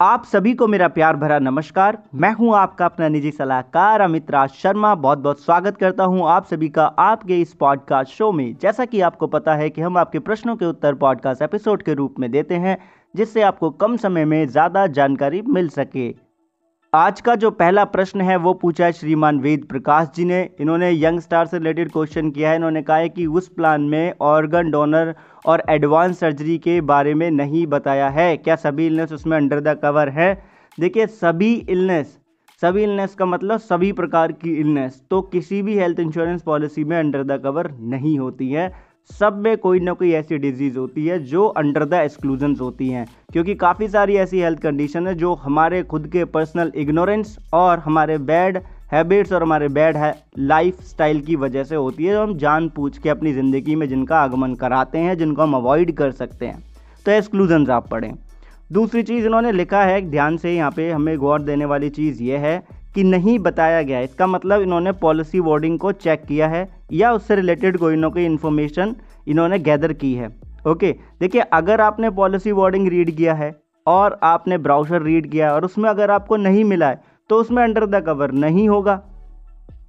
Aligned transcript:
आप 0.00 0.24
सभी 0.24 0.52
को 0.54 0.66
मेरा 0.66 0.86
प्यार 0.88 1.16
भरा 1.16 1.38
नमस्कार। 1.38 1.96
मैं 2.14 2.30
हूँ 2.32 2.54
आपका 2.56 2.84
अपना 2.84 3.08
निजी 3.08 3.30
सलाहकार 3.30 4.00
अमित 4.00 4.30
राज 4.30 4.50
शर्मा। 4.50 4.94
बहुत 4.94 5.18
बहुत 5.18 5.40
स्वागत 5.40 5.76
करता 5.76 6.04
हूँ 6.04 6.28
आप 6.28 6.46
सभी 6.46 6.68
का 6.68 6.84
आपके 6.98 7.40
इस 7.40 7.54
पॉडकास्ट 7.54 8.12
शो 8.12 8.30
में। 8.32 8.56
जैसा 8.62 8.84
कि 8.84 9.00
आपको 9.00 9.26
पता 9.26 9.54
है 9.54 9.68
कि 9.70 9.80
हम 9.80 9.98
आपके 9.98 10.18
प्रश्नों 10.18 10.56
के 10.56 10.66
उत्तर 10.66 10.94
पॉडकास्ट 10.94 11.42
एपिसोड 11.42 11.82
के 11.82 11.94
रूप 11.94 12.20
में 12.20 12.30
देते 12.30 12.54
हैं, 12.54 12.78
जिससे 13.14 13.42
आपको 13.42 13.70
कम 13.70 13.96
समय 13.96 14.24
में 14.24 14.46
ज़्यादा 14.48 14.86
जानकारी 14.86 15.42
मिल 15.42 15.68
सके। 15.68 16.27
आज 16.92 17.20
का 17.20 17.34
जो 17.34 17.50
पहला 17.50 17.84
प्रश्न 17.84 18.20
है, 18.20 18.36
वो 18.36 18.52
पूछा 18.54 18.84
है 18.84 18.92
श्रीमान 18.92 19.38
वेद 19.40 19.64
प्रकाश 19.64 20.06
जी 20.16 20.24
ने। 20.24 20.38
इन्होंने 20.60 20.90
यंग 20.90 21.20
स्टार 21.20 21.46
से 21.46 21.58
रिलेटेड 21.58 21.90
क्वेश्चन 21.92 22.30
किया 22.30 22.50
है। 22.50 22.56
इन्होंने 22.56 22.82
कहा 22.82 22.96
है 22.96 23.08
कि 23.08 23.26
उस 23.26 23.48
प्लान 23.48 23.82
में 23.82 24.14
ऑर्गन 24.20 24.70
डोनर 24.70 25.14
और 25.46 25.62
एडवांस 25.68 26.18
सर्जरी 26.20 26.56
के 26.58 26.80
बारे 26.82 27.14
में 27.14 27.30
नहीं 27.30 27.66
बताया 27.66 28.08
है। 28.08 28.36
क्या 28.36 28.56
सभी 28.56 28.86
इलनेस 28.86 29.12
उसमें 29.12 29.36
अंडर 29.36 29.60
द 29.60 29.78
कवर 29.82 30.08
है? 30.08 30.32
देखिए, 30.78 31.06
सभी 31.06 31.52
इलनेस 31.54 32.18
सभी 32.62 32.82
इलनेस 32.82 33.14
का 33.14 33.26
मतलब 33.26 33.58
सभी 33.60 33.92
प्रकार 33.92 34.32
की 34.32 34.54
इलनेस 34.54 35.02
तो 35.10 35.20
किसी 35.22 35.60
भी 35.62 35.76
हेल्थ 35.78 36.00
इंश्योरेंस 36.00 36.42
पॉलिसी 36.42 36.84
में 36.84 36.98
अंडर 36.98 37.22
द 37.24 37.40
कवर 37.42 37.70
नहीं 37.72 38.18
होती 38.18 38.50
है। 38.50 38.72
सब 39.10 39.36
में 39.36 39.56
कोई 39.58 39.80
ना 39.80 39.92
कोई 39.92 40.10
ऐसी 40.12 40.38
डिज़ीज़ 40.38 40.78
होती 40.78 41.06
है 41.06 41.18
जो 41.18 41.46
अंडर 41.46 41.84
द 41.84 41.94
एक्सक्लूजन्स 41.94 42.60
होती 42.60 42.88
हैं। 42.88 43.06
क्योंकि 43.32 43.54
काफ़ी 43.54 43.88
सारी 43.88 44.16
ऐसी 44.16 44.40
हेल्थ 44.40 44.60
कंडीशन 44.60 45.06
है 45.06 45.14
जो 45.14 45.32
हमारे 45.34 45.82
खुद 45.82 46.06
के 46.06 46.24
पर्सनल 46.26 46.72
इग्नोरेंस 46.76 47.36
और 47.54 47.78
हमारे 47.78 48.18
बैड 48.18 48.58
हैबिट्स 48.92 49.32
और 49.32 49.42
हमारे 49.42 49.68
बैड 49.68 49.96
है 49.96 50.14
लाइफ 50.38 50.80
स्टाइल 50.82 51.20
की 51.20 51.36
वजह 51.36 51.64
से 51.64 51.76
होती 51.76 52.04
है, 52.04 52.12
जो 52.12 52.22
हम 52.22 52.36
जान 52.38 52.68
पूछ 52.68 52.98
के 52.98 53.08
अपनी 53.08 53.32
ज़िंदगी 53.32 53.74
में 53.74 53.88
जिनका 53.88 54.18
आगमन 54.18 54.54
कराते 54.54 54.98
हैं, 54.98 55.16
जिनको 55.18 55.42
हम 55.42 55.54
अवॉइड 55.54 55.96
कर 55.96 56.10
सकते 56.12 56.46
हैं। 56.46 56.62
तो 57.06 57.12
एक्सक्लूजन्स 57.12 57.70
आप 57.70 57.88
पढ़ें। 57.88 58.12
दूसरी 58.72 59.02
चीज़ 59.02 59.26
इन्होंने 59.26 59.52
लिखा 59.52 59.82
है, 59.82 60.00
ध्यान 60.10 60.36
से 60.36 60.54
यहाँ 60.56 60.70
पे 60.70 60.90
हमें 60.90 61.16
गौर 61.18 61.42
देने 61.42 61.64
वाली 61.64 61.90
चीज़ 61.90 62.22
ये 62.22 62.36
है 62.36 62.62
कि 62.94 63.02
नहीं 63.04 63.38
बताया 63.38 63.82
गया। 63.82 64.00
इसका 64.00 64.26
मतलब 64.26 64.62
इन्होंने 64.62 64.92
पॉलिसी 64.92 65.40
वर्डिंग 65.40 65.78
को 65.78 65.92
चेक 65.92 66.24
किया 66.24 66.48
है 66.48 66.77
या 66.90 67.12
उससे 67.12 67.36
रिलेटेड 67.36 67.78
कोई 67.78 67.96
ना 67.96 68.08
कोई 68.08 68.24
इन्फॉर्मेशन 68.24 68.94
इन्होंने 69.28 69.58
गैदर 69.60 69.92
की 69.94 70.12
है। 70.14 70.28
ओके 70.66 70.92
देखिए, 71.20 71.40
अगर 71.42 71.80
आपने 71.80 72.10
पॉलिसी 72.12 72.52
वर्डिंग 72.52 72.88
रीड 72.88 73.10
किया 73.16 73.34
है 73.34 73.54
और 73.86 74.18
आपने 74.24 74.58
ब्राउज़र 74.58 75.02
रीड 75.02 75.30
किया 75.30 75.52
और 75.54 75.64
उसमें 75.64 75.88
अगर 75.90 76.10
आपको 76.10 76.36
नहीं 76.38 76.64
मिला 76.66 76.88
है 76.88 77.00
तो 77.30 77.36
उसमें 77.36 77.62
अंडर 77.62 77.86
द 77.88 78.02
कवर 78.04 78.32
नहीं 78.34 78.68
होगा। 78.68 79.00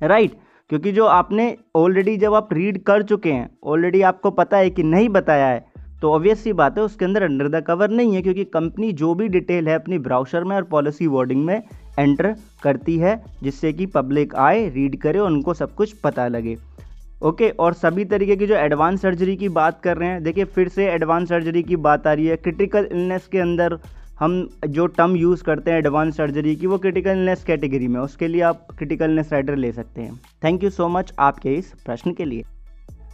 Right 0.03 0.29
right? 0.29 0.43
क्योंकि 0.69 0.91
जो 0.91 1.05
आपने 1.07 1.55
ऑलरेडी 1.75 2.15
जब 2.17 2.33
आप 2.33 2.53
रीड 2.53 2.81
कर 2.83 3.03
चुके 3.03 3.31
हैं 3.31 3.49
ऑलरेडी 3.65 4.01
आपको 4.03 4.31
पता 4.31 4.57
है 4.57 4.69
कि 4.69 4.83
नहीं 4.85 5.09
बताया 5.09 5.47
है 5.47 5.67
तो 6.01 6.11
ऑब्वियस 6.13 6.43
सी 6.43 6.51
बात 6.53 6.77
है, 6.77 6.83
उसके 6.83 7.05
अंदर 7.05 7.23
अंडर 7.23 7.47
द 7.49 7.63
कवर 7.63 7.89
नहीं 7.89 8.13
है, 8.15 8.21
क्योंकि 8.21 8.43
कंपनी 8.45 8.91
जो 8.93 9.13
भी 9.15 9.27
डिटेल 9.27 9.67
है 9.67 9.75
अपनी 9.75 9.97
ब्राउज़र 9.99 10.43
में 10.43 10.55
और 10.55 10.63
पॉलिसी 10.65 11.07
वर्डिंग 11.07 11.43
में 11.45 11.61
एंटर 11.99 12.33
करती 12.63 12.97
है, 12.97 13.21
जिससे 13.43 13.71
कि 13.73 13.85
पब्लिक 13.87 14.35
आए 14.37 14.67
रीड 14.69 14.99
करे 15.01 15.19
उनको 15.19 15.53
सब 15.53 15.73
कुछ 15.75 15.93
पता 15.95 16.27
लगे। 16.27 16.55
ओके, 17.21 17.49
और 17.49 17.73
सभी 17.73 18.03
तरीके 18.05 18.35
की 18.35 18.45
जो 18.47 18.55
एडवांस 18.55 19.01
सर्जरी 19.01 19.35
की 19.35 19.49
बात 19.49 19.81
कर 19.81 19.97
रहे 19.97 20.09
हैं, 20.09 20.23
देखिए 20.23 20.43
फिर 20.45 20.67
से 20.67 20.85
एडवांस 20.85 21.29
सर्जरी 21.29 21.63
की 21.63 21.75
बात 21.75 22.07
आ 22.07 22.13
रही 22.13 22.27
है। 22.27 22.35
क्रिटिकल 22.35 22.87
इलनेस 22.91 23.27
के 23.27 23.39
अंदर 23.39 23.77
हम 24.19 24.47
जो 24.67 24.85
टर्म 24.87 25.15
यूज़ 25.15 25.43
करते 25.43 25.71
हैं 25.71 25.77
एडवांस 25.77 26.17
सर्जरी 26.17 26.55
की, 26.55 26.67
वो 26.67 26.77
क्रिटिकल 26.77 27.11
इलनेस 27.11 27.43
कैटेगरी 27.43 27.87
में 27.87 27.99
उसके 27.99 28.27
लिए 28.27 28.41
आप 28.41 28.65
क्रिटिकल 28.77 29.05
इलनेस 29.05 29.33
राइडर 29.33 29.55
ले 29.55 29.71
सकते 29.71 30.01
हैं। 30.01 30.19
थैंक 30.43 30.63
यू 30.63 30.69
सो 30.69 30.87
मच 30.87 31.13
आपके 31.19 31.53
इस 31.53 31.73
प्रश्न 31.85 32.13
के 32.13 32.25
लिए। 32.25 32.43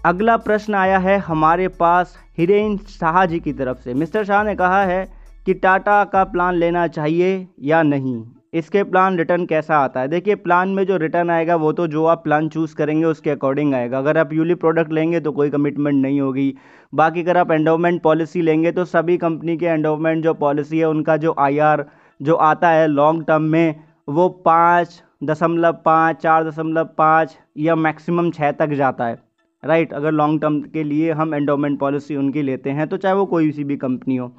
अगला 0.05 0.37
प्रश्न 0.37 0.75
आया 0.75 0.97
है 0.97 1.17
हमारे 1.17 1.67
पास 1.67 2.17
हिरेन 2.37 2.77
शाह 2.77 3.25
जी 3.25 3.39
की 3.39 3.53
तरफ़ 3.53 3.77
से। 3.77 3.93
मिस्टर 3.93 4.23
शाह 4.23 4.43
ने 4.43 4.55
कहा 4.55 4.83
है 4.83 5.05
कि 5.45 5.53
टाटा 5.53 6.03
का 6.03 6.23
प्लान 6.23 6.55
लेना 6.55 6.87
चाहिए 6.87 7.47
या 7.63 7.83
नहीं? 7.83 8.23
इसके 8.55 8.83
प्लान 8.83 9.17
रिटर्न 9.17 9.45
कैसा 9.45 9.77
आता 9.77 9.99
है? 9.99 10.07
देखिए 10.07 10.35
प्लान 10.37 10.69
में 10.69 10.85
जो 10.85 10.97
रिटर्न 10.97 11.29
आएगा, 11.29 11.55
वो 11.55 11.71
तो 11.71 11.87
जो 11.87 12.05
आप 12.05 12.23
प्लान 12.23 12.47
चूज़ 12.49 12.75
करेंगे, 12.75 13.05
उसके 13.05 13.29
अकॉर्डिंग 13.29 13.73
आएगा। 13.73 13.97
अगर 13.97 14.17
आप 14.17 14.33
यूली 14.33 14.55
प्रोडक्ट 14.55 14.91
लेंगे 14.91 15.19
तो 15.19 15.31
कोई 15.31 15.49
कमिटमेंट 15.49 16.01
नहीं 16.01 16.21
होगी। 16.21 16.53
बाकी 16.93 17.21
अगर 17.21 17.37
आप 17.37 17.51
एंडोमेंट 17.51 18.01
पॉलिसी 18.01 18.41
लेंगे 18.41 18.71
तो 18.71 18.85
सभी 18.85 19.17
कंपनी 19.17 19.57
के 19.57 19.65
एंडोमेंट 19.65 20.23
जो 20.23 20.33
पॉलिसी 20.35 20.79
है, 20.79 20.85
उनका 20.85 21.17
जो 21.17 21.35
आईआर 21.39 21.85
जो 22.19 22.35
आता 22.35 22.69
है 22.69 22.87
लॉन्ग 22.87 23.25
टर्म 23.27 23.43
में, 23.43 23.75
वो 24.09 24.29
पाँच 24.45 25.01
दशमलव 25.23 25.77
पाँच, 25.85 26.15
चार 26.15 26.49
दशमलव 26.49 26.89
पाँच 26.97 27.37
या 27.57 27.75
मैक्सिमम 27.75 28.31
छः 28.31 28.51
तक 28.53 28.73
जाता 28.73 29.05
है। 29.05 29.17
राइट 29.63 29.93
अगर 29.93 30.11
लॉन्ग 30.11 30.41
टर्म 30.41 30.59
के 30.63 30.83
लिए 30.83 31.11
हम 31.11 31.33
एंडोमेंट 31.35 31.79
पॉलिसी 31.79 32.15
उनकी 32.15 32.41
लेते 32.41 32.69
हैं 32.69 32.87
तो 32.87 32.97
चाहे 32.97 33.15
वो 33.15 33.25
कोई 33.25 33.51
सी 33.51 33.63
भी 33.63 33.77
कंपनी 33.77 34.15
हो। 34.15 34.31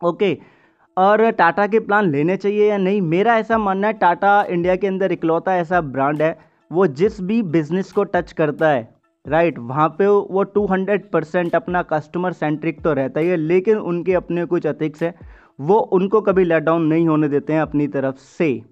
ओके 0.00 0.36
और 0.96 1.30
टाटा 1.30 1.66
के 1.66 1.80
प्लान 1.80 2.10
लेने 2.10 2.36
चाहिए 2.36 2.68
या 2.70 2.76
नहीं? 2.76 3.00
मेरा 3.00 3.36
ऐसा 3.38 3.58
मानना 3.58 3.86
है, 3.86 3.92
टाटा 3.92 4.42
इंडिया 4.44 4.76
के 4.76 4.86
अंदर 4.86 5.12
इकलौता 5.12 5.56
ऐसा 5.56 5.80
ब्रांड 5.80 6.22
है, 6.22 6.38
वो 6.70 6.86
जिस 6.86 7.20
भी 7.20 7.42
बिज़नेस 7.42 7.92
को 7.92 8.04
टच 8.04 8.32
करता 8.32 8.68
है 8.68 8.88
राइट 9.24 9.58
वहाँ 9.58 9.88
पे 9.88 10.06
वो 10.06 10.44
200 10.44 11.04
परसेंट 11.12 11.54
अपना 11.54 11.82
कस्टमर 11.82 12.32
सेंट्रिक 12.32 12.80
तो 12.80 12.92
रहता 12.92 13.20
ही 13.20 13.28
है, 13.28 13.36
लेकिन 13.36 13.76
उनके 13.76 14.14
अपने 14.14 14.44
कुछ 14.44 14.66
अथिक्स 14.66 15.02
है, 15.02 15.14
वो 15.60 15.78
उनको 15.78 16.20
कभी 16.20 16.44
लेट 16.44 16.62
डाउन 16.62 16.82
नहीं 16.82 17.06
होने 17.08 17.28
देते 17.28 17.52
हैं 17.52 17.60
अपनी 17.60 17.86
तरफ़ 17.86 18.16
से। 18.16 18.62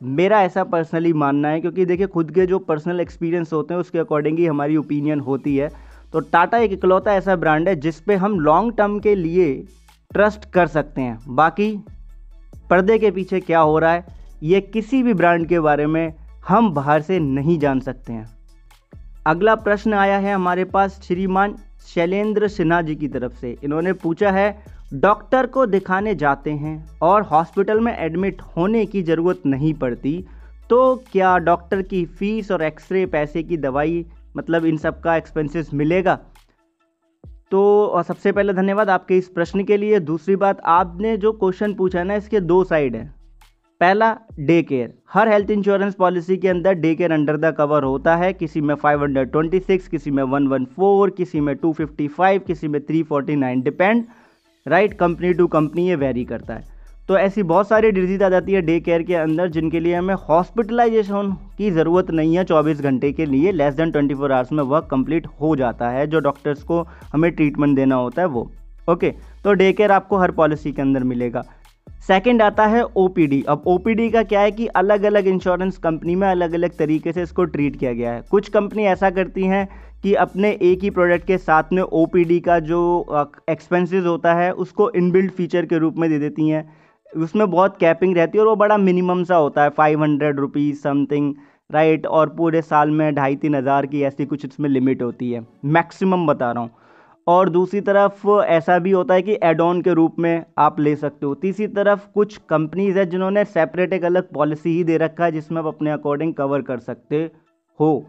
मेरा 0.00 0.40
ऐसा 0.42 0.64
पर्सनली 0.64 1.12
मानना 1.12 1.48
है, 1.48 1.60
क्योंकि 1.60 1.84
देखिए, 1.84 2.06
खुद 2.06 2.30
के 2.30 2.46
जो 2.46 2.58
पर्सनल 2.58 3.00
एक्सपीरियंस 3.00 3.52
होते 3.52 3.74
हैं, 3.74 3.80
उसके 3.80 3.98
अकॉर्डिंग 3.98 4.38
ही 4.38 4.46
हमारी 4.46 4.76
ओपिनियन 4.76 5.20
होती 5.20 5.56
है। 5.56 5.68
तो 6.12 6.20
टाटा 6.20 6.58
एक 6.58 6.72
इकलौता 6.72 7.14
ऐसा 7.14 7.36
ब्रांड 7.36 7.68
है, 7.68 7.76
जिस 7.76 8.00
पे 8.00 8.14
हम 8.14 8.40
लॉन्ग 8.40 8.76
टर्म 8.76 8.98
के 8.98 9.14
लिए 9.14 9.52
ट्रस्ट 10.10 10.44
कर 10.50 10.66
सकते 10.66 11.00
हैं। 11.00 11.18
बाकी, 11.28 11.70
पर्दे 12.70 12.98
के 12.98 13.10
पीछे 13.10 13.40
क्या 13.40 13.60
हो 13.60 13.78
रहा 13.78 13.92
है, 13.92 14.04
ये 14.42 14.60
किसी 14.60 15.02
भी 15.02 15.14
ब्रांड 15.14 15.46
के 15.46 15.60
बारे 15.60 15.86
में 15.86 16.14
हम 16.48 16.72
बाहर 16.74 17.02
से 17.02 17.18
नहीं 17.18 17.58
जान 17.58 17.80
सकते 17.80 18.12
हैं। 18.12 18.28
अगला 19.26 19.54
प्रश्न 19.56 19.94
आया 19.94 20.18
है 20.18 20.34
हमारे 20.34 20.64
पास 20.64 21.00
श्रीमान 21.04 21.54
शैलेंद्र 21.86 22.48
सिन्हा 22.48 22.80
जी 22.82 22.94
की 22.96 23.08
तरफ़ 23.08 23.34
से। 23.34 23.56
इन्होंने 23.64 23.92
पूछा 23.92 24.30
है, 24.30 24.62
डॉक्टर 24.94 25.46
को 25.46 25.66
दिखाने 25.66 26.14
जाते 26.14 26.50
हैं 26.52 26.98
और 27.02 27.22
हॉस्पिटल 27.22 27.80
में 27.80 27.96
एडमिट 27.96 28.40
होने 28.56 28.84
की 28.86 29.02
ज़रूरत 29.02 29.42
नहीं 29.46 29.74
पड़ती 29.74 30.24
तो 30.70 30.94
क्या 31.12 31.36
डॉक्टर 31.38 31.82
की 31.82 32.04
फ़ीस 32.08 32.50
और 32.50 32.62
एक्सरे 32.62 33.04
पैसे 33.06 33.42
की 33.42 33.56
दवाई 33.56 34.04
मतलब 34.36 34.64
इन 34.64 34.76
सब 34.76 35.00
का 35.00 35.16
एक्सपेंसेस 35.16 35.70
मिलेगा? 35.74 36.18
तो 37.52 38.02
सबसे 38.08 38.32
पहले 38.32 38.52
धन्यवाद 38.52 38.90
आपके 38.90 39.16
इस 39.18 39.28
प्रश्न 39.28 39.64
के 39.64 39.76
लिए। 39.76 40.00
दूसरी 40.00 40.36
बात, 40.36 40.60
आपने 40.60 41.16
जो 41.16 41.32
क्वेश्चन 41.32 41.74
पूछा 41.74 41.98
है 41.98 42.04
ना, 42.04 42.14
इसके 42.14 42.40
दो 42.40 42.62
साइड 42.64 42.96
हैं। 42.96 43.14
पहला 43.80 44.16
डे 44.38 44.62
केयर 44.62 44.92
हर 45.12 45.28
हेल्थ 45.28 45.50
इंश्योरेंस 45.50 45.94
पॉलिसी 45.94 46.36
के 46.36 46.48
अंदर 46.48 46.72
day 46.74 46.94
care 46.94 47.12
under 47.12 47.36
the 47.36 47.54
cover 47.58 47.82
होता 47.82 48.16
है। 48.16 48.32
किसी 48.32 48.60
में 48.60 48.74
526 48.76 49.88
किसी 49.88 50.10
में 50.10 50.22
114 50.24 51.10
किसी 51.10 51.40
में 51.40 51.54
255 51.56 52.38
किसी 52.38 52.68
में 52.68 52.80
349 52.80 53.62
depend 53.64 54.04
right 54.66 54.92
company 54.94 55.32
to 55.34 55.46
company 55.46 55.88
ये 55.88 55.96
वेरी 55.96 56.24
करता 56.24 56.54
है। 56.54 56.69
तो 57.10 57.16
ऐसी 57.18 57.42
बहुत 57.42 57.68
सारी 57.68 57.90
डिज़ीज़ 57.90 58.22
आ 58.24 58.28
जाती 58.28 58.52
है 58.52 58.60
डे 58.62 58.78
केयर 58.80 59.02
के 59.02 59.14
अंदर, 59.14 59.48
जिनके 59.50 59.78
लिए 59.80 59.94
हमें 59.94 60.14
हॉस्पिटलाइजेशन 60.28 61.32
की 61.58 61.70
ज़रूरत 61.70 62.10
नहीं 62.10 62.36
है 62.36 62.44
24 62.44 62.80
घंटे 62.80 63.10
के 63.12 63.24
लिए 63.26 63.52
लेस 63.52 63.74
देन 63.74 63.90
24 63.92 64.30
आवर्स 64.30 64.52
में 64.52 64.62
वर्क 64.64 64.86
कंप्लीट 64.90 65.26
हो 65.40 65.54
जाता 65.56 65.88
है, 65.90 66.06
जो 66.06 66.20
डॉक्टर्स 66.20 66.62
को 66.62 66.80
हमें 67.12 67.30
ट्रीटमेंट 67.32 67.74
देना 67.76 67.94
होता 67.94 68.22
है 68.22 68.28
वो। 68.28 68.50
ओके 68.88 69.10
तो 69.44 69.52
डे 69.52 69.72
केयर 69.72 69.92
आपको 69.92 70.18
हर 70.18 70.30
पॉलिसी 70.30 70.72
के 70.72 70.82
अंदर 70.82 71.04
मिलेगा। 71.04 71.42
सेकंड 72.06 72.42
आता 72.42 72.66
है 72.66 72.82
ओपीडी 72.84 73.42
अब 73.48 73.64
ओपीडी 73.66 74.08
का 74.10 74.22
क्या 74.24 74.40
है 74.40 74.50
कि 74.52 74.66
अलग 74.76 75.02
अलग 75.04 75.26
इंश्योरेंस 75.28 75.78
कंपनी 75.78 76.14
में 76.14 76.26
अलग 76.28 76.52
अलग 76.54 76.76
तरीके 76.78 77.12
से 77.12 77.22
इसको 77.22 77.44
ट्रीट 77.46 77.76
किया 77.76 77.92
गया 77.92 78.12
है। 78.12 78.22
कुछ 78.30 78.48
कंपनी 78.48 78.84
ऐसा 78.88 79.10
करती 79.10 79.46
हैं 79.46 79.68
कि 80.02 80.14
अपने 80.16 80.58
एक 80.62 80.82
ही 80.82 80.90
प्रोडक्ट 80.90 81.26
के 81.26 81.38
साथ 81.38 81.72
में 81.72 81.82
ओपीडी 81.82 82.38
का 82.40 82.58
जो 82.60 82.80
एक्सपेंसेस 83.50 84.04
होता 84.04 84.34
है, 84.34 84.52
उसको 84.52 84.90
इनबिल्ड 84.92 85.30
फीचर 85.32 85.66
के 85.66 85.78
रूप 85.78 85.98
में 85.98 86.08
दे 86.10 86.18
देती 86.18 86.48
हैं। 86.48 86.68
उसमें 87.12 87.50
बहुत 87.50 87.76
कैपिंग 87.76 88.16
रहती 88.16 88.38
है 88.38 88.42
और 88.42 88.48
वो 88.48 88.56
बड़ा 88.56 88.76
मिनिमम 88.78 89.22
सा 89.24 89.36
होता 89.36 89.62
है 89.62 89.70
five 89.70 90.02
hundred 90.02 90.40
rupees 90.40 90.80
something 90.80 91.34
right 91.70 92.06
और 92.06 92.28
पूरे 92.28 92.62
साल 92.62 92.90
में 92.90 93.14
ढाई 93.14 93.36
तीन 93.36 93.54
हज़ार 93.54 93.86
की 93.86 94.02
ऐसी 94.02 94.26
कुछ 94.26 94.44
इसमें 94.44 94.68
लिमिट 94.70 95.02
होती 95.02 95.30
है। 95.32 95.44
मैक्सिमम 95.66 96.26
बता 96.26 96.50
रहा 96.52 96.62
हूँ। 96.62 96.70
और 97.26 97.48
दूसरी 97.48 97.80
तरफ़ 97.80 98.26
ऐसा 98.42 98.78
भी 98.78 98.90
होता 98.90 99.14
है 99.14 99.22
कि 99.22 99.38
एड 99.42 99.60
ऑन 99.60 99.82
के 99.82 99.92
रूप 99.94 100.18
में 100.18 100.44
आप 100.58 100.80
ले 100.80 100.94
सकते 100.96 101.26
हो। 101.26 101.34
तीसरी 101.34 101.66
तरफ़ 101.68 102.06
कुछ 102.14 102.36
कंपनीज़ 102.50 102.98
है 102.98 103.04
जिन्होंने 103.06 103.44
सेपरेट 103.46 103.92
एक 103.92 104.04
अलग 104.04 104.32
पॉलिसी 104.34 104.70
ही 104.70 104.84
दे 104.84 104.96
रखा 104.96 105.24
है, 105.24 105.32
जिसमें 105.32 105.58
आप 105.58 105.66
अपने 105.66 105.90
अकॉर्डिंग 105.90 106.34
कवर 106.34 106.62
कर 106.62 106.78
सकते 106.80 107.30
हो। 107.80 108.06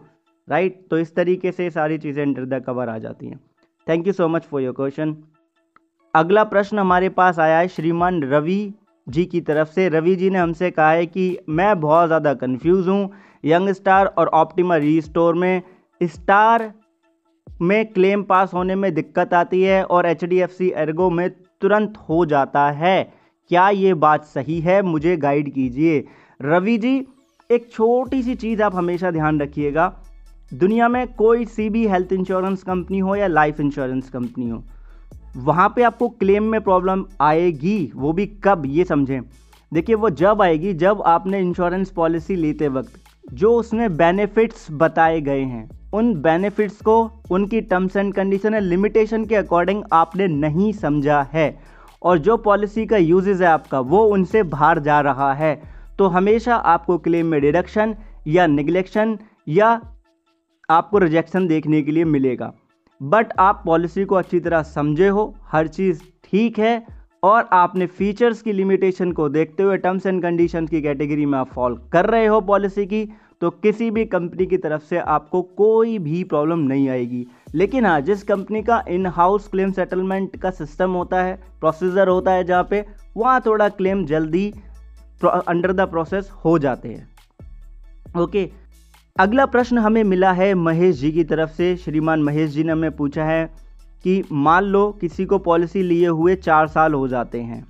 राइट 0.48 0.84
तो 0.90 0.98
इस 0.98 1.14
तरीके 1.16 1.52
से 1.52 1.70
सारी 1.70 1.98
चीज़ें 1.98 2.22
इंटर 2.22 2.44
द 2.46 2.62
कवर 2.64 2.88
आ 2.88 2.98
जाती 2.98 3.26
हैं। 3.26 3.40
Thank 3.86 4.06
you 4.06 4.12
so 4.12 4.28
much 4.28 4.42
for 4.42 4.62
your 4.62 4.74
question 4.74 5.16
अगला 6.14 6.44
प्रश्न 6.44 6.78
हमारे 6.78 7.08
पास 7.10 7.38
आया 7.38 7.58
है 7.58 7.68
श्रीमान 7.68 8.22
रवि 8.24 8.72
जी 9.06 9.24
की 9.24 9.40
तरफ़ 9.40 9.68
से 9.68 9.88
रवि 9.88 10.14
जी 10.16 10.30
ने 10.30 10.38
हमसे 10.38 10.70
कहा 10.70 10.90
है 10.90 11.06
कि 11.06 11.38
मैं 11.48 11.80
बहुत 11.80 12.06
ज़्यादा 12.06 12.34
कंफ्यूज 12.34 12.88
हूँ 12.88 13.10
यंग 13.44 13.68
स्टार 13.68 14.06
और 14.06 14.28
ऑप्टिमा 14.34 14.76
री 14.76 15.00
स्टोर 15.00 15.34
में 15.34 15.62
स्टार 16.00 16.72
में 17.62 17.84
क्लेम 17.86 18.22
पास 18.22 18.54
होने 18.54 18.74
में 18.74 18.92
दिक्कत 18.94 19.34
आती 19.34 19.62
है 19.62 19.82
और 19.84 20.06
H 20.06 20.24
D 20.24 20.38
F 20.38 20.50
C 20.50 20.68
Ergo 20.76 21.10
में 21.10 21.28
तुरंत 21.30 21.98
हो 22.08 22.24
जाता 22.26 22.70
है। 22.70 23.02
क्या 23.50 23.68
ये 23.70 23.94
बात 23.94 24.24
सही 24.24 24.60
है? 24.60 24.80
मुझे 24.82 25.16
गाइड 25.16 25.52
कीजिए। 25.54 26.04
रवि 26.40 26.76
जी, 26.78 27.06
एक 27.50 27.70
छोटी 27.72 28.22
सी 28.22 28.34
चीज़ 28.34 28.62
आप 28.62 28.74
हमेशा 28.74 29.10
ध्यान 29.10 29.40
रखिएगा। 29.40 29.92
दुनिया 30.52 30.88
में 30.88 31.06
कोई 31.14 31.44
सी 31.44 31.68
भी 31.70 31.86
हेल्थ 31.86 32.12
इंश्योरेंस 32.12 32.62
कंपनी 32.62 32.98
हो 32.98 33.16
या 33.16 33.26
लाइफ 33.26 33.60
इंश्योरेंस 33.60 34.10
कंपनी 34.10 34.48
हो 34.48 34.62
वहाँ 35.36 35.68
पे 35.76 35.82
आपको 35.82 36.08
क्लेम 36.08 36.44
में 36.44 36.60
प्रॉब्लम 36.60 37.04
आएगी, 37.20 37.92
वो 37.94 38.12
भी 38.12 38.26
कब, 38.44 38.62
ये 38.66 38.84
समझें। 38.84 39.20
देखिए, 39.72 39.94
वो 39.96 40.10
जब 40.12 40.42
आएगी, 40.42 40.72
जब 40.74 41.02
आपने 41.02 41.40
इंश्योरेंस 41.40 41.90
पॉलिसी 41.90 42.36
लेते 42.36 42.68
वक्त 42.68 43.00
जो 43.32 43.52
उसमें 43.54 43.96
बेनिफिट्स 43.96 44.66
बताए 44.72 45.20
गए 45.20 45.42
हैं, 45.42 45.68
उन 45.94 46.14
बेनिफिट्स 46.22 46.80
को, 46.82 47.10
उनकी 47.30 47.60
terms 47.62 47.96
and 47.96 48.12
condition 48.14 48.54
and 48.54 48.64
limitation 48.64 49.24
के 49.24 49.36
अकॉर्डिंग 49.36 49.82
आपने 49.92 50.26
नहीं 50.28 50.72
समझा 50.74 51.20
है, 51.32 51.58
और 52.02 52.18
जो 52.18 52.36
पॉलिसी 52.38 52.86
का 52.86 52.96
यूजेज 52.96 53.42
है 53.42 53.48
आपका, 53.48 53.80
वो 53.80 54.04
उनसे 54.06 54.42
बाहर 54.44 54.78
जा 54.80 55.00
रहा 55.00 55.32
है 55.34 55.60
तो 55.98 56.06
हमेशा 56.08 56.56
आपको 56.56 56.96
क्लेम 56.98 57.26
में 57.26 57.40
डिडक्शन 57.40 57.94
या 58.26 58.46
निगलेक्शन 58.48 59.18
या 59.48 59.80
आपको 60.68 60.98
रिजेक्शन 60.98 61.46
देखने 61.46 61.82
के 61.82 61.92
लिए 61.92 62.04
मिलेगा। 62.06 62.52
बट 63.02 63.32
आप 63.38 63.62
पॉलिसी 63.66 64.04
को 64.04 64.14
अच्छी 64.14 64.40
तरह 64.40 64.62
समझे 64.64 65.08
हो, 65.08 65.34
हर 65.44 65.66
चीज़ 65.68 66.02
ठीक 66.24 66.58
है, 66.58 66.86
और 67.22 67.48
आपने 67.52 67.86
फीचर्स 67.88 68.40
की 68.42 68.52
लिमिटेशन 68.52 69.12
को 69.12 69.28
देखते 69.28 69.62
हुए 69.62 69.76
टर्म्स 69.78 70.06
एंड 70.06 70.22
कंडीशंस 70.22 70.70
की 70.70 70.80
कैटेगरी 70.82 71.26
में 71.26 71.38
आप 71.38 71.48
फॉल 71.48 71.76
कर 71.92 72.06
रहे 72.06 72.26
हो 72.26 72.40
पॉलिसी 72.42 72.86
की 72.86 73.04
तो 73.42 73.50
किसी 73.52 73.90
भी 73.90 74.04
कंपनी 74.04 74.46
की 74.46 74.56
तरफ़ 74.56 74.82
से 74.82 74.98
आपको 74.98 75.42
कोई 75.56 75.98
भी 75.98 76.22
प्रॉब्लम 76.24 76.58
नहीं 76.58 76.88
आएगी। 76.88 77.26
लेकिन 77.54 77.86
हाँ 77.86 78.00
जिस 78.00 78.22
कंपनी 78.22 78.62
का 78.62 78.82
इन 78.88 79.06
हाउस 79.08 79.48
क्लेम 79.48 79.72
सेटलमेंट 79.72 80.36
का 80.36 80.50
सिस्टम 80.52 80.90
होता 80.92 81.22
है 81.22 81.34
प्रोसीजर 81.60 82.08
होता 82.08 82.32
है 82.32 82.44
जहाँ 82.44 82.66
पे, 82.70 82.84
वहाँ 83.16 83.40
थोड़ा 83.46 83.68
क्लेम 83.70 84.04
जल्दी 84.06 84.52
अंडर 85.22 85.72
द 85.72 85.88
प्रोसेस 85.90 86.30
हो 86.44 86.58
जाते 86.58 86.88
हैं। 86.88 87.10
ओके 88.16 88.48
अगला 89.16 89.44
प्रश्न 89.46 89.78
हमें 89.78 90.02
मिला 90.04 90.30
है 90.32 90.52
महेश 90.54 90.96
जी 90.96 91.10
की 91.12 91.22
तरफ़ 91.24 91.50
से। 91.50 91.74
श्रीमान 91.76 92.22
महेश 92.22 92.50
जी 92.50 92.62
ने 92.64 92.72
हमें 92.72 92.96
पूछा 92.96 93.24
है 93.24 93.44
कि 94.04 94.22
मान 94.32 94.64
लो 94.64 94.90
किसी 95.00 95.24
को 95.24 95.38
पॉलिसी 95.38 95.82
लिए 95.82 96.06
हुए 96.08 96.34
चार 96.36 96.66
साल 96.68 96.94
हो 96.94 97.08
जाते 97.08 97.40
हैं, 97.40 97.62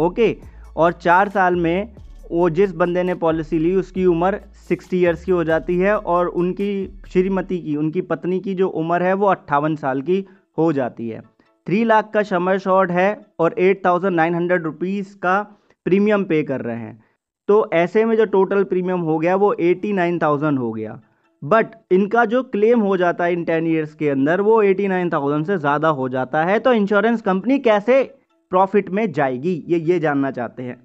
ओके? 0.00 0.36
और 0.76 0.92
चार 0.94 1.28
साल 1.28 1.56
में 1.56 1.94
वो 2.30 2.48
जिस 2.50 2.72
बंदे 2.72 3.02
ने 3.02 3.14
पॉलिसी 3.16 3.58
ली, 3.58 3.74
उसकी 3.74 4.04
उम्र 4.06 4.40
सिक्सटी 4.68 4.98
ईयर्स 4.98 5.24
की 5.24 5.32
हो 5.32 5.44
जाती 5.44 5.78
है 5.78 5.96
और 5.96 6.26
उनकी 6.26 7.00
श्रीमती 7.08 7.58
की, 7.58 7.76
उनकी 7.76 8.00
पत्नी 8.02 8.40
की 8.40 8.54
जो 8.54 8.68
उम्र 8.68 9.02
है 9.02 9.12
वो 9.14 9.26
अट्ठावन 9.26 9.76
साल 9.76 10.02
की 10.02 10.24
हो 10.58 10.72
जाती 10.72 11.08
है। 11.08 11.20
थ्री 11.66 11.84
लाख 11.84 12.10
का 12.14 12.22
समर 12.24 12.58
शॉर्ट 12.58 12.90
है 12.90 13.20
और 13.38 13.54
eight 13.58 13.84
thousand 13.86 14.16
nine 14.16 14.34
hundred 14.34 14.64
rupees 14.64 15.14
का 15.16 15.40
प्रीमियम 15.86 16.24
पे 16.24 16.42
कर 16.42 16.60
रहे 16.60 16.76
हैं। 16.76 16.98
तो 17.50 17.68
ऐसे 17.74 18.04
में 18.04 18.16
जो 18.16 18.24
टोटल 18.26 18.64
प्रीमियम 18.64 19.00
हो 19.02 19.18
गया 19.18 19.36
वो 19.36 19.52
एटी 19.60 19.92
नाइन 19.92 20.18
थाउज़ेंड 20.18 20.58
हो 20.58 20.72
गया। 20.72 20.98
बट 21.42 21.66
इनका 21.92 22.24
जो 22.26 22.42
क्लेम 22.44 22.80
हो 22.80 22.96
जाता 22.96 23.24
है 23.24 23.32
इन 23.32 23.44
टेन 23.44 23.66
ईयर्स 23.66 23.94
के 23.94 24.08
अंदर 24.08 24.40
वो 24.40 24.60
एटी 24.62 24.88
नाइन 24.88 25.10
थाउज़ेंड 25.10 25.46
से 25.46 25.56
ज़्यादा 25.58 25.88
हो 25.90 26.08
जाता 26.08 26.44
है। 26.44 26.58
तो 26.58 26.72
इंश्योरेंस 26.74 27.22
कंपनी 27.22 27.58
कैसे 27.60 28.02
प्रॉफिट 28.52 28.90
में 28.90 29.10
जाएगी? 29.12 29.54
ये 29.68 29.78
ये 29.80 29.98
जानना 30.00 30.30
चाहते 30.30 30.62
हैं। 30.62 30.80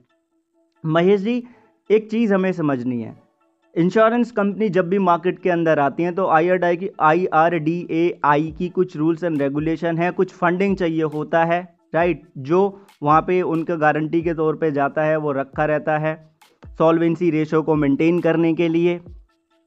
महेश 0.84 1.22
जी, 1.22 1.44
एक 1.90 2.10
चीज़ 2.12 2.34
हमें 2.34 2.52
समझनी 2.54 3.02
है। 3.02 3.16
इंश्योरेंस 3.76 4.32
कंपनी 4.32 4.70
जब 4.72 4.90
भी 4.90 5.00
मार्केट 5.02 5.40
के 5.40 5.50
अंदर 5.50 5.80
आती 5.80 6.04
हैं 6.04 6.14
तो 6.16 6.28
आई 6.30 6.50
आर 6.50 6.58
डी 6.60 6.76
की 6.78 6.90
आई 7.02 7.26
आर 7.36 7.58
डी 7.60 7.80
ए 7.92 8.20
आई 8.26 8.54
की 8.60 8.70
कुछ 8.72 8.96
रूल्स 8.98 9.24
एंड 9.24 9.42
रेगुलेशन 9.42 9.98
है, 9.98 10.12
कुछ 10.12 10.34
फंडिंग 10.34 10.76
चाहिए 10.78 11.04
होता 11.04 11.44
है 11.46 11.62
राइट 11.96 12.22
जो 12.40 12.62
वहाँ 13.04 13.22
पे 13.22 13.42
उनका 13.44 13.76
गारंटी 13.78 14.22
के 14.22 14.34
तौर 14.34 14.56
पे 14.56 14.72
जाता 14.72 15.04
है, 15.04 15.18
वो 15.18 15.32
रखा 15.32 15.66
रहता 15.66 15.98
है। 15.98 16.14
सॉल्वेंसी 16.78 17.30
रेशो 17.30 17.62
को 17.62 17.76
मेंटेन 17.76 18.20
करने 18.20 18.54
के 18.54 18.68
लिए, 18.70 19.00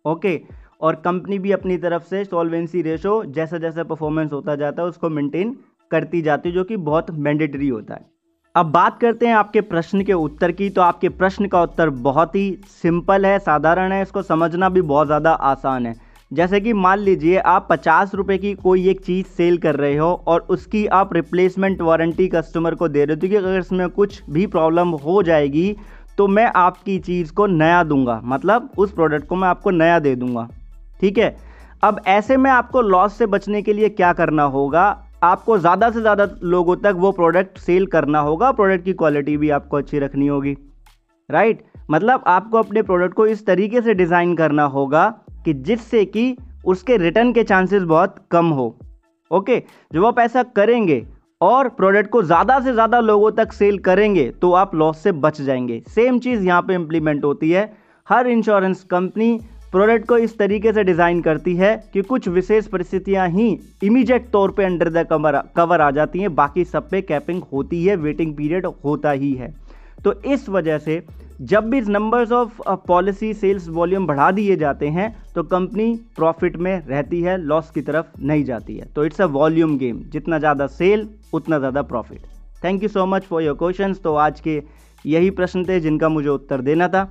ओके? 0.05 0.40
और 0.81 0.94
कंपनी 0.96 1.38
भी 1.38 1.52
अपनी 1.52 1.76
तरफ़ 1.79 2.02
से 2.02 2.25
सॉल्वेंसी 2.25 2.82
रेशो 2.82 3.23
जैसा 3.26 3.58
जैसा 3.58 3.82
परफॉर्मेंस 3.85 4.32
होता 4.32 4.56
जाता 4.56 4.82
है, 4.82 4.88
उसको 4.88 5.08
मेंटेन 5.11 5.56
करती 5.90 6.23
जाती 6.23 6.49
है, 6.49 6.55
जो 6.55 6.64
कि 6.64 6.76
बहुत 6.79 7.11
मैंडेटरी 7.11 7.69
होता 7.69 7.94
है। 7.94 8.06
अब 8.55 8.67
बात 8.67 8.99
करते 9.00 9.26
हैं 9.26 9.35
आपके 9.35 9.61
प्रश्न 9.62 10.02
के 10.05 10.12
उत्तर 10.14 10.52
की 10.52 10.69
तो 10.70 10.82
आपके 10.82 11.08
प्रश्न 11.11 11.46
का 11.46 11.62
उत्तर 11.62 11.90
बहुत 12.02 12.35
ही 12.35 12.58
सिंपल 12.73 13.26
है, 13.26 13.38
साधारण 13.38 13.93
है, 13.93 14.02
इसको 14.02 14.23
समझना 14.25 14.69
भी 14.69 14.81
बहुत 14.82 15.06
ज़्यादा 15.06 15.32
आसान 15.32 15.87
है। 15.87 15.94
जैसे 16.31 16.61
कि 16.61 16.73
मान 16.75 16.99
लीजिए, 16.99 17.37
आप 17.38 17.67
पचास 17.70 18.14
रुपये 18.14 18.37
की 18.38 18.52
कोई 18.55 18.88
एक 18.88 19.00
चीज़ 19.00 19.26
सेल 19.26 19.56
कर 19.58 19.76
रहे 19.76 19.96
हो 19.96 20.08
और 20.26 20.41
उसकी 20.50 20.87
आप 20.93 21.12
रिप्लेसमेंट 21.14 21.81
वारंटी 21.82 22.26
कस्टमर 22.29 22.75
को 22.75 22.88
दे 22.88 23.05
रहे 23.05 23.14
हो 23.14 23.20
क्योंकि 23.20 23.37
अगर 23.37 23.58
इसमें 23.58 23.88
कुछ 23.91 24.23
भी 24.31 24.46
प्रॉब्लम 24.46 24.88
हो 24.99 25.23
जाएगी 25.23 25.75
तो 26.19 26.26
मैं 26.29 26.50
आपकी 26.56 26.99
चीज़ 26.99 27.32
को 27.32 27.47
नया 27.47 27.82
दूँगा। 27.85 28.20
मतलब 28.25 28.70
उस 28.79 28.93
प्रोडक्ट 28.93 29.26
को 29.26 29.37
मैं 29.37 29.49
आपको 29.49 29.70
नया 29.70 29.99
दे 29.99 30.15
दूँगा। 30.17 30.49
ठीक 31.00 31.19
है? 31.19 31.37
अब 31.82 32.00
ऐसे 32.06 32.37
में 32.37 32.50
आपको 32.50 32.81
लॉस 32.82 33.19
से 33.19 33.26
बचने 33.26 33.62
के 33.62 33.73
लिए 33.73 33.88
क्या 33.91 34.12
करना 34.12 34.43
होगा? 34.44 34.87
आपको 35.23 35.59
ज़्यादा 35.59 35.91
से 35.91 36.00
ज़्यादा 36.00 36.29
लोगों 36.44 36.76
तक 36.76 36.94
वो 36.97 37.11
प्रोडक्ट 37.12 37.59
सेल 37.59 37.87
करना 37.87 38.19
होगा 38.20 38.50
प्रोडक्ट 38.53 38.85
की 38.85 38.93
क्वालिटी 38.93 39.37
भी 39.37 39.50
आपको 39.50 39.76
अच्छी 39.76 39.99
रखनी 39.99 40.26
होगी। 40.26 40.56
राइट 41.29 41.62
मतलब 41.91 42.25
आपको 42.26 42.59
अपने 42.59 42.82
प्रोडक्ट 42.82 43.15
को 43.15 43.26
इस 43.26 43.44
तरीके 43.47 43.81
से 43.81 43.94
डिज़ाइन 43.94 44.35
करना 44.37 44.65
होगा 44.67 45.06
कि 45.44 45.53
जिससे 45.55 46.05
कि 46.06 46.37
उसके 46.65 46.97
रिटर्न 46.97 47.32
के 47.32 47.44
चांसेस 47.44 47.82
बहुत 47.85 48.17
कम 48.31 48.47
हो। 48.50 48.67
ओके 49.31 49.62
जब 49.93 50.05
आप 50.06 50.19
ऐसा 50.19 50.43
करेंगे 50.43 51.05
और 51.40 51.69
प्रोडक्ट 51.69 52.11
को 52.11 52.23
ज़्यादा 52.23 52.58
से 52.61 52.73
ज़्यादा 52.73 53.00
लोगों 53.00 53.31
तक 53.32 53.52
सेल 53.52 53.79
करेंगे 53.79 54.29
तो 54.43 54.52
आप 54.52 54.75
लॉस 54.75 55.02
से 55.02 55.12
बच 55.14 55.40
जाएँगे। 55.40 55.82
सेम 55.88 56.19
चीज़ 56.19 56.43
यहाँ 56.44 56.62
पे 56.62 56.75
इम्प्लीमेंट 56.75 57.25
होती 57.25 57.50
है। 57.50 57.73
हर 58.08 58.26
इंश्योरेंस 58.26 58.82
कंपनी 58.85 59.38
प्रोडक्ट 59.73 60.06
को 60.08 60.17
इस 60.17 60.37
तरीके 60.38 60.73
से 60.73 60.85
डिज़ाइन 60.85 61.20
करती 61.23 61.55
है 61.56 61.75
कि 61.93 62.02
कुछ 62.02 62.29
विशेष 62.29 62.67
परिस्थितियाँ 62.67 63.29
ही 63.29 63.49
इमीडिएट 63.82 64.29
तौर 64.31 64.50
पे 64.50 64.64
अंडर 64.64 64.88
द 64.90 65.06
कवर 65.06 65.40
कवर 65.56 65.81
आ 65.81 65.90
जाती 65.90 66.20
हैं। 66.20 66.35
बाकी 66.35 66.64
सब 66.64 66.88
पे 66.90 67.00
कैपिंग 67.02 67.43
होती 67.52 67.84
है 67.84 67.96
वेटिंग 67.96 68.34
पीरियड 68.37 68.67
होता 68.84 69.11
ही 69.11 69.32
है। 69.32 69.55
तो 70.05 70.12
इस 70.25 70.49
वजह 70.49 70.79
से 70.79 71.02
जब 71.40 71.69
भी 71.70 71.81
numbers 71.82 72.32
of 72.32 72.61
policy 72.87 73.32
sales 73.35 73.69
volume 73.70 74.06
बढ़ा 74.06 74.31
दिए 74.31 74.56
जाते 74.56 74.88
हैं 74.88 75.14
तो 75.35 75.43
कंपनी 75.44 75.94
प्रॉफिट 76.17 76.56
में 76.56 76.87
रहती 76.87 77.20
है 77.23 77.37
लॉस 77.38 77.70
की 77.70 77.82
तरफ़ 77.82 78.06
नहीं 78.20 78.44
जाती 78.44 78.76
है। 78.76 78.87
तो 78.87 79.05
इट्स 79.05 79.20
अ 79.20 79.26
वॉल्यूम 79.26 79.76
गेम 79.79 80.02
जितना 80.08 80.38
ज़्यादा 80.38 80.67
सेल 80.69 81.08
उतना 81.35 81.58
ज़्यादा 81.58 81.82
profit 81.85 82.26
thank 82.64 82.82
you 82.82 82.88
so 82.88 83.06
much 83.06 83.25
for 83.25 83.43
your 83.43 83.56
question 83.56 83.94
तो 83.94 84.14
आज 84.17 84.40
के 84.40 84.62
यही 85.05 85.31
प्रश्न 85.32 85.64
थे 85.64 85.79
जिनका 85.81 86.08
मुझे 86.08 86.29
उत्तर 86.29 86.61
देना 86.61 86.88
था। 86.88 87.05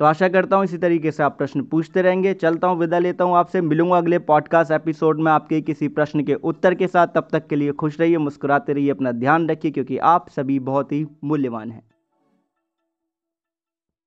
तो 0.00 0.04
आशा 0.04 0.28
करता 0.28 0.56
हूँ 0.56 0.64
इसी 0.64 0.78
तरीके 0.78 1.10
से 1.10 1.22
आप 1.22 1.36
प्रश्न 1.38 1.62
पूछते 1.62 2.02
रहेंगे। 2.02 2.34
चलता 2.34 2.68
हूँ, 2.68 2.78
विदा 2.78 2.98
लेता 2.98 3.24
हूँ 3.24 3.36
आपसे। 3.36 3.60
मिलूँगा 3.62 3.98
अगले 3.98 4.18
पॉडकास्ट 4.20 4.72
एपिसोड 4.72 5.20
में 5.20 5.30
आपके 5.32 5.60
किसी 5.62 5.88
प्रश्न 5.90 6.24
के 6.24 6.34
उत्तर 6.44 6.74
के 6.74 6.86
साथ। 6.86 7.06
तब 7.14 7.28
तक 7.32 7.46
के 7.46 7.56
लिए 7.56 7.72
खुश 7.74 8.00
रहिए, 8.00 8.18
मुस्कुराते 8.18 8.72
रहिए, 8.72 8.90
अपना 8.90 9.12
ध्यान 9.14 9.48
रखिए, 9.48 9.70
क्योंकि 9.70 9.98
आप 9.98 10.28
सभी 10.30 10.58
बहुत 10.62 10.92
ही 10.92 11.04
मूल्यवान 11.24 11.70
हैं। 11.70 11.82